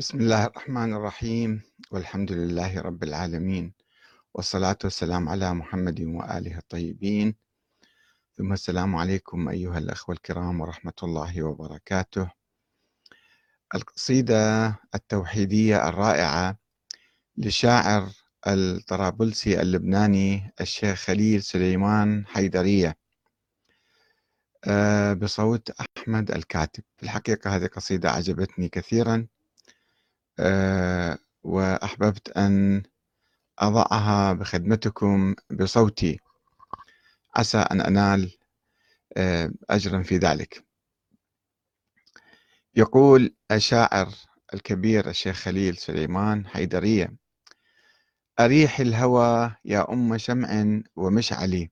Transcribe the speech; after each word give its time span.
بسم 0.00 0.18
الله 0.18 0.44
الرحمن 0.44 0.94
الرحيم 0.94 1.62
والحمد 1.90 2.32
لله 2.32 2.80
رب 2.80 3.02
العالمين 3.02 3.72
والصلاة 4.34 4.78
والسلام 4.84 5.28
على 5.28 5.54
محمد 5.54 6.00
وآله 6.00 6.58
الطيبين. 6.58 7.34
ثم 8.32 8.52
السلام 8.52 8.96
عليكم 8.96 9.48
أيها 9.48 9.78
الأخوة 9.78 10.14
الكرام 10.14 10.60
ورحمة 10.60 10.92
الله 11.02 11.42
وبركاته. 11.42 12.30
القصيدة 13.74 14.68
التوحيدية 14.94 15.88
الرائعة 15.88 16.58
للشاعر 17.36 18.08
الطرابلسي 18.46 19.60
اللبناني 19.60 20.52
الشيخ 20.60 20.98
خليل 20.98 21.42
سليمان 21.42 22.26
حيدرية. 22.26 22.96
آه، 24.64 25.12
بصوت 25.12 25.70
أحمد 25.70 26.30
الكاتب. 26.30 26.82
في 26.96 27.02
الحقيقة 27.02 27.56
هذه 27.56 27.66
قصيدة 27.66 28.10
عجبتني 28.10 28.68
كثيرا. 28.68 29.26
وأحببت 31.42 32.28
أن 32.36 32.82
أضعها 33.58 34.32
بخدمتكم 34.32 35.34
بصوتي. 35.50 36.18
عسى 37.36 37.58
أن 37.58 37.80
أنال 37.80 38.36
آه، 39.16 39.52
أجرا 39.70 40.02
في 40.02 40.16
ذلك. 40.16 40.64
يقول 42.76 43.34
الشاعر 43.50 44.08
الكبير 44.54 45.10
الشيخ 45.10 45.36
خليل 45.36 45.76
سليمان 45.76 46.46
حيدرية 46.46 47.16
أريح 48.40 48.80
الهوى 48.80 49.56
يا 49.64 49.92
أم 49.92 50.18
شمع 50.18 50.80
ومشعلي 50.96 51.70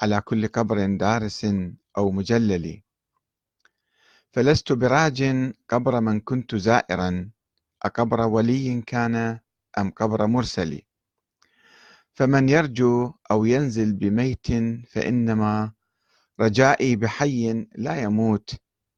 على 0.00 0.20
كل 0.20 0.48
قبر 0.48 0.86
دارس 0.96 1.46
أو 1.98 2.10
مجلل 2.10 2.82
فلست 4.32 4.72
براج 4.72 5.24
قبر 5.68 6.00
من 6.00 6.20
كنت 6.20 6.54
زائرا 6.54 7.30
أقبر 7.82 8.20
ولي 8.20 8.82
كان 8.82 9.40
أم 9.78 9.90
قبر 9.90 10.26
مرسل 10.26 10.82
فمن 12.14 12.48
يرجو 12.48 13.12
أو 13.30 13.44
ينزل 13.44 13.92
بميت 13.92 14.46
فإنما 14.88 15.72
رجائي 16.40 16.96
بحي 16.96 17.66
لا 17.74 18.02
يموت 18.02 18.54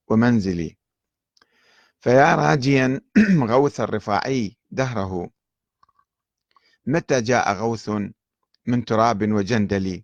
ومنزلي. 0.09 0.77
فيا 2.01 2.34
راجيا 2.34 3.01
غوث 3.51 3.81
الرفاعي 3.81 4.56
دهره. 4.71 5.31
متى 6.87 7.21
جاء 7.21 7.53
غوث 7.55 7.91
من 8.67 8.84
تراب 8.84 9.33
وجندل؟ 9.33 10.03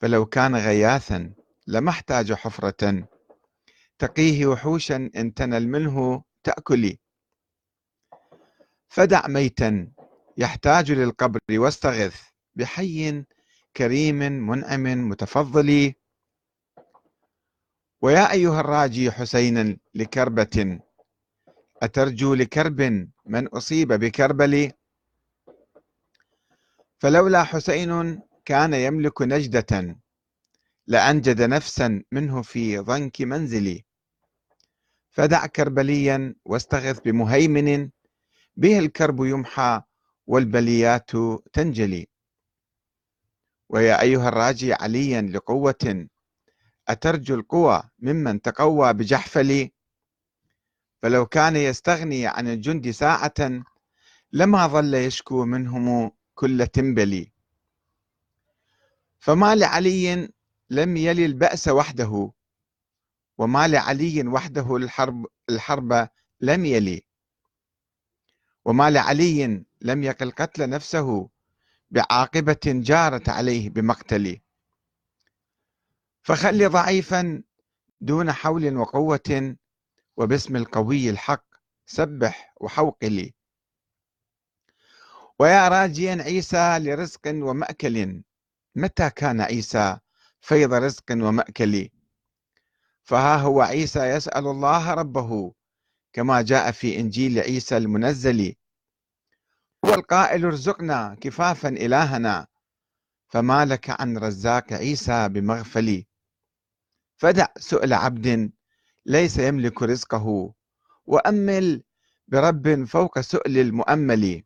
فلو 0.00 0.26
كان 0.26 0.56
غياثا 0.56 1.32
لما 1.66 1.90
احتاج 1.90 2.32
حفرة. 2.32 3.08
تقيه 3.98 4.46
وحوشا 4.46 5.10
إن 5.16 5.34
تنل 5.34 5.68
منه 5.68 6.22
تأكلي. 6.44 6.98
فدع 8.90 9.26
ميتا 9.26 9.92
يحتاج 10.36 10.92
للقبر 10.92 11.40
واستغث 11.50 12.22
بحي 12.54 13.24
كريم 13.76 14.18
منعم 14.18 15.08
متفضل. 15.08 15.94
ويا 18.02 18.32
أيها 18.32 18.60
الراجي 18.60 19.10
حسينا 19.10 19.76
لكربة 19.94 20.80
أترجو 21.82 22.34
لكرب 22.34 22.80
من 23.26 23.48
أصيب 23.48 23.92
بكربل؟ 23.92 24.72
فلولا 26.98 27.44
حسين 27.44 28.22
كان 28.44 28.74
يملك 28.74 29.22
نجدة 29.22 29.96
لأنجد 30.86 31.42
نفسا 31.42 32.02
منه 32.12 32.42
في 32.42 32.78
ضنك 32.78 33.20
منزلي. 33.22 33.84
فدع 35.10 35.46
كربليا 35.46 36.34
واستغث 36.44 37.00
بمهيمن 37.00 37.90
به 38.56 38.78
الكرب 38.78 39.24
يمحى 39.24 39.82
والبليات 40.26 41.10
تنجلي. 41.52 42.06
ويا 43.68 44.00
أيها 44.00 44.28
الراجي 44.28 44.72
عليا 44.74 45.22
لقوة 45.22 46.06
أترجو 46.88 47.34
القوى 47.34 47.82
ممن 47.98 48.42
تقوى 48.42 48.92
بجحفلي. 48.92 49.72
فلو 51.02 51.26
كان 51.26 51.56
يستغني 51.56 52.26
عن 52.26 52.48
الجند 52.48 52.90
ساعة 52.90 53.62
لما 54.32 54.66
ظل 54.66 54.94
يشكو 54.94 55.44
منهم 55.44 56.10
كل 56.34 56.66
تنبلي. 56.66 57.32
فما 59.18 59.54
لعلي 59.54 60.28
لم 60.70 60.96
يلي 60.96 61.26
البأس 61.26 61.68
وحده 61.68 62.32
وما 63.38 63.68
لعلي 63.68 64.28
وحده 64.28 64.76
الحرب 64.76 65.26
الحرب 65.50 66.08
لم 66.40 66.64
يلي. 66.64 67.09
وما 68.64 68.90
لعلي 68.90 69.64
لم 69.80 70.02
يقل 70.02 70.30
قتل 70.30 70.70
نفسه 70.70 71.28
بعاقبة 71.90 72.60
جارت 72.66 73.28
عليه 73.28 73.70
بمقتل 73.70 74.40
فخلي 76.22 76.66
ضعيفا 76.66 77.42
دون 78.00 78.32
حول 78.32 78.76
وقوة 78.76 79.56
وباسم 80.16 80.56
القوي 80.56 81.10
الحق 81.10 81.44
سبح 81.86 82.54
وحوقلي 82.60 83.34
ويا 85.38 85.68
راجيا 85.68 86.22
عيسى 86.22 86.78
لرزق 86.78 87.20
ومأكل 87.26 88.22
متى 88.74 89.10
كان 89.10 89.40
عيسى 89.40 89.98
فيض 90.40 90.74
رزق 90.74 91.04
ومأكل؟ 91.10 91.88
فها 93.02 93.36
هو 93.36 93.60
عيسى 93.60 94.00
يسأل 94.00 94.46
الله 94.46 94.94
ربه 94.94 95.52
كما 96.12 96.42
جاء 96.42 96.70
في 96.70 97.00
إنجيل 97.00 97.38
عيسى 97.38 97.76
المنزل 97.76 98.54
هو 99.84 99.94
القائل 99.94 100.44
ارزقنا 100.44 101.16
كفافا 101.20 101.68
إلهنا 101.68 102.46
فما 103.28 103.64
لك 103.64 104.00
عن 104.00 104.18
رزاق 104.18 104.72
عيسى 104.72 105.28
بمغفل 105.28 106.04
فدع 107.16 107.46
سؤل 107.58 107.92
عبد 107.92 108.52
ليس 109.06 109.38
يملك 109.38 109.82
رزقه 109.82 110.54
وأمل 111.06 111.82
برب 112.28 112.84
فوق 112.84 113.20
سؤل 113.20 113.58
المؤمل. 113.58 114.42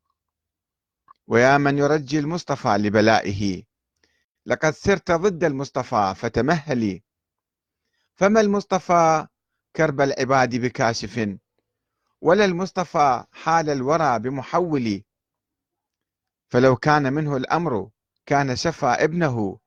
ويا 1.26 1.58
من 1.58 1.78
يرجي 1.78 2.19
المصطفى 2.19 2.69
لبلائه 2.69 3.62
لقد 4.46 4.70
سرت 4.70 5.10
ضد 5.12 5.44
المصطفى 5.44 6.14
فتمهلي. 6.16 7.02
فما 8.14 8.41
المصطفى 8.41 9.26
كرب 9.76 10.00
العباد 10.00 10.56
بكاشف؟ 10.56 11.38
ولا 12.25 12.45
المصطفى 12.45 13.25
حال 13.33 13.71
الورى 13.71 14.19
بمحول 14.19 15.03
فلو 16.49 16.77
كان 16.77 17.12
منه 17.12 17.37
الأمر 17.37 17.91
كان 18.27 18.57
شفى 18.57 18.87
ابنه 18.87 19.59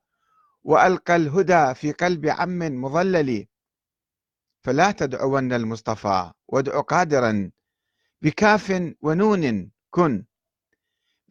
وألقى 0.64 1.16
الهدى 1.16 1.74
في 1.74 1.92
قلب 1.92 2.26
عم 2.26 2.60
مضلل 2.82 3.48
فلا 4.64 4.92
تدعون 4.92 5.54
المصطفى 5.54 6.32
وادع 6.48 6.82
قادرا 6.82 7.52
بكاف 8.22 8.94
ونون 9.02 9.72
كن. 9.90 10.26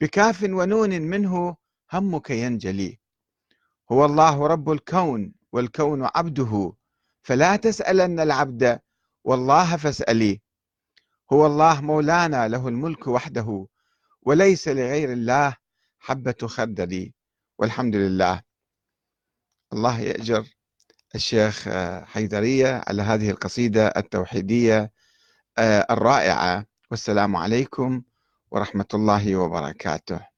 بكاف 0.00 0.42
ونون 0.42 1.02
منه 1.02 1.56
همك 1.92 2.30
ينجلي. 2.30 2.98
هو 3.92 4.04
الله 4.04 4.46
رب 4.46 4.70
الكون 4.70 5.34
والكون 5.52 6.08
عبده. 6.14 6.72
فلا 7.22 7.56
تسألن 7.56 8.20
العبد 8.20 8.80
والله 9.24 9.76
فاسألي. 9.76 10.45
هو 11.32 11.46
الله 11.46 11.80
مولانا 11.80 12.48
له 12.48 12.68
الملك 12.68 13.06
وحده 13.06 13.66
وليس 14.22 14.68
لغير 14.68 15.12
الله 15.12 15.56
حبة 15.98 16.46
خردل. 16.46 17.12
والحمد 17.58 17.96
لله. 17.96 18.42
الله 19.72 20.00
يأجر 20.00 20.44
الشيخ 21.14 21.68
حيدرية 22.04 22.82
على 22.86 23.02
هذه 23.02 23.30
القصيدة 23.30 23.86
التوحيدية 23.88 24.92
الرائعة. 25.90 26.66
والسلام 26.90 27.36
عليكم 27.36 28.02
ورحمة 28.50 28.86
الله 28.94 29.36
وبركاته. 29.36 30.35